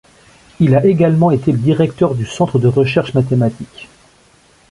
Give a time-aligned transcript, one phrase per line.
[0.59, 3.87] Il a également été directeur du Centre de recherches mathématiques.